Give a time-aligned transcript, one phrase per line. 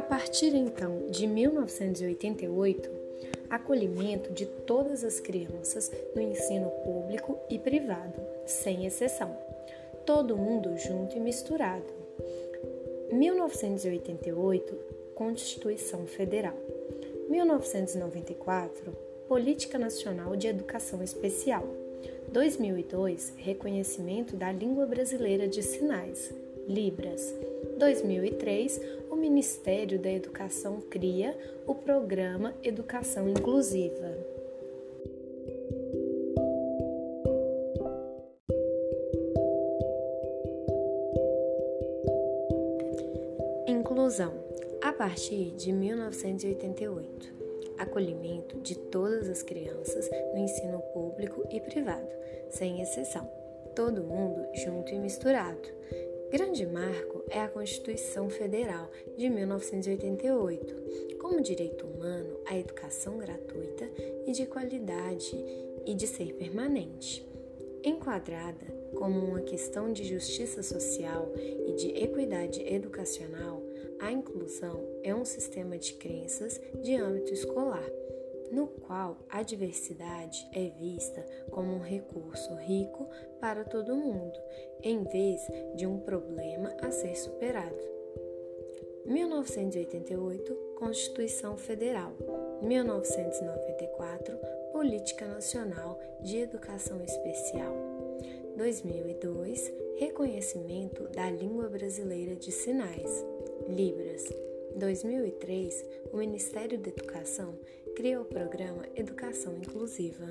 [0.00, 2.90] A partir então de 1988,
[3.50, 9.36] acolhimento de todas as crianças no ensino público e privado, sem exceção.
[10.06, 11.92] Todo mundo junto e misturado.
[13.12, 14.74] 1988,
[15.14, 16.56] Constituição Federal.
[17.28, 18.96] 1994,
[19.28, 21.68] Política Nacional de Educação Especial.
[22.32, 26.32] 2002, Reconhecimento da Língua Brasileira de Sinais,
[26.66, 27.34] Libras.
[27.78, 34.16] 2003, o Ministério da Educação cria o Programa Educação Inclusiva.
[43.66, 44.32] Inclusão.
[44.82, 47.40] A partir de 1988
[47.80, 52.08] acolhimento de todas as crianças no ensino público e privado,
[52.50, 53.28] sem exceção.
[53.74, 55.68] Todo mundo junto e misturado.
[56.30, 63.90] Grande marco é a Constituição Federal de 1988, como direito humano a educação gratuita
[64.24, 65.36] e de qualidade
[65.84, 67.26] e de ser permanente.
[67.82, 71.32] Enquadrada como uma questão de justiça social
[71.66, 73.60] e de equidade educacional,
[73.98, 77.84] a inclusão é um sistema de crenças de âmbito escolar,
[78.50, 83.08] no qual a diversidade é vista como um recurso rico
[83.40, 84.38] para todo mundo,
[84.82, 85.40] em vez
[85.76, 87.90] de um problema a ser superado.
[89.06, 92.12] 1988 Constituição Federal
[92.62, 94.38] 1994
[94.72, 97.74] Política Nacional de Educação Especial
[98.56, 103.24] 2002 Reconhecimento da Língua Brasileira de Sinais
[103.68, 104.24] Libras.
[104.76, 107.54] 2003, o Ministério da Educação
[107.94, 110.26] criou o programa Educação Inclusiva.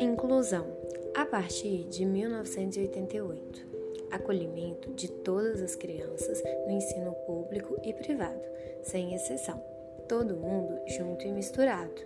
[0.00, 0.66] Inclusão.
[1.14, 3.66] A partir de 1988,
[4.10, 8.42] acolhimento de todas as crianças no ensino público e privado,
[8.82, 9.62] sem exceção.
[10.08, 12.02] Todo mundo junto e misturado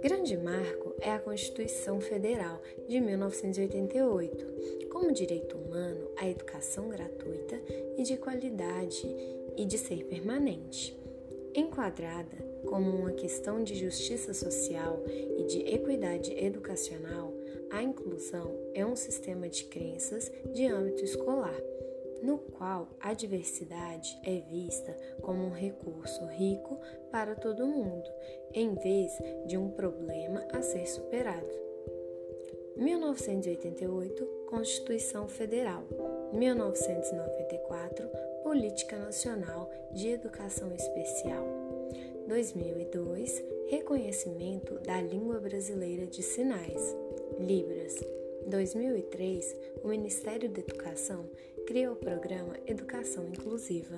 [0.00, 7.60] Grande marco é a Constituição Federal de 1988, como direito humano a educação gratuita
[7.96, 9.06] e de qualidade
[9.56, 10.96] e de ser permanente.
[11.52, 12.36] Enquadrada
[12.66, 17.32] como uma questão de justiça social e de equidade educacional,
[17.70, 21.60] a inclusão é um sistema de crenças de âmbito escolar
[22.22, 26.78] no qual a diversidade é vista como um recurso rico
[27.10, 28.10] para todo mundo,
[28.52, 29.12] em vez
[29.46, 31.68] de um problema a ser superado.
[32.76, 35.84] 1988 Constituição Federal.
[36.32, 38.08] 1994
[38.42, 41.44] Política Nacional de Educação Especial.
[42.28, 46.96] 2002 Reconhecimento da Língua Brasileira de Sinais.
[47.38, 47.96] Libras
[48.48, 51.28] 2003 O Ministério da Educação
[51.66, 53.96] criou o programa Educação Inclusiva.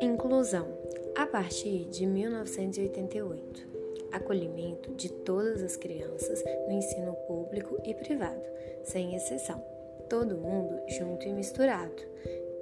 [0.00, 0.68] Inclusão.
[1.16, 3.66] A partir de 1988,
[4.12, 8.42] acolhimento de todas as crianças no ensino público e privado,
[8.84, 9.60] sem exceção.
[10.08, 12.02] Todo mundo junto e misturado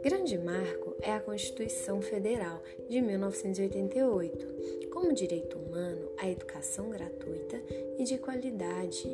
[0.02, 7.60] Grande marco é a Constituição Federal de 1988, como direito humano a educação gratuita
[7.98, 9.08] e de qualidade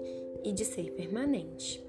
[0.44, 1.82] e de ser permanente.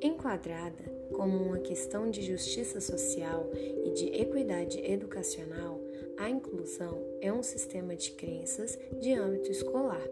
[0.00, 5.80] Enquadrada como uma questão de justiça social e de equidade educacional,
[6.16, 10.02] a inclusão é um sistema de crenças de âmbito escolar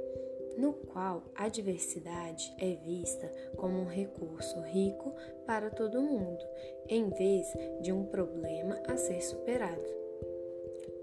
[0.61, 5.15] no qual a diversidade é vista como um recurso rico
[5.47, 6.45] para todo mundo,
[6.87, 7.47] em vez
[7.81, 9.83] de um problema a ser superado.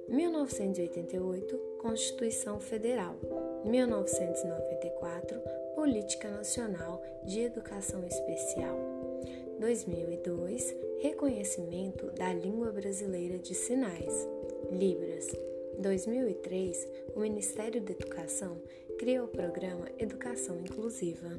[0.08, 3.16] 1988 Constituição Federal.
[3.66, 5.42] 1994
[5.74, 8.78] Política Nacional de Educação Especial.
[9.60, 14.28] 2002 Reconhecimento da Língua Brasileira de Sinais.
[14.72, 15.28] Libras
[15.78, 18.62] 2003 O Ministério da Educação
[18.98, 21.30] criou o programa Educação Inclusiva.